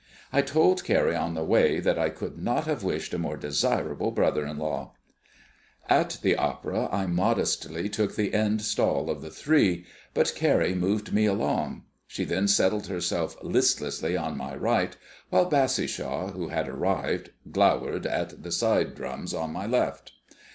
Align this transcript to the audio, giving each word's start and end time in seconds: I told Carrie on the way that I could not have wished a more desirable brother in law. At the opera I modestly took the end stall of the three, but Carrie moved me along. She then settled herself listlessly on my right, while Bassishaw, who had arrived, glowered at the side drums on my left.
I 0.33 0.41
told 0.41 0.83
Carrie 0.83 1.15
on 1.15 1.35
the 1.35 1.43
way 1.43 1.79
that 1.79 1.99
I 1.99 2.09
could 2.09 2.39
not 2.41 2.65
have 2.65 2.83
wished 2.83 3.13
a 3.13 3.19
more 3.19 3.37
desirable 3.37 4.09
brother 4.09 4.47
in 4.47 4.57
law. 4.57 4.93
At 5.87 6.17
the 6.23 6.35
opera 6.37 6.89
I 6.91 7.05
modestly 7.05 7.87
took 7.87 8.15
the 8.15 8.33
end 8.33 8.63
stall 8.63 9.11
of 9.11 9.21
the 9.21 9.29
three, 9.29 9.85
but 10.15 10.33
Carrie 10.35 10.73
moved 10.73 11.13
me 11.13 11.27
along. 11.27 11.83
She 12.07 12.25
then 12.25 12.47
settled 12.47 12.87
herself 12.87 13.37
listlessly 13.43 14.17
on 14.17 14.35
my 14.37 14.55
right, 14.55 14.97
while 15.29 15.45
Bassishaw, 15.47 16.31
who 16.31 16.47
had 16.47 16.67
arrived, 16.67 17.29
glowered 17.51 18.07
at 18.07 18.41
the 18.41 18.51
side 18.51 18.95
drums 18.95 19.35
on 19.35 19.53
my 19.53 19.67
left. 19.67 20.13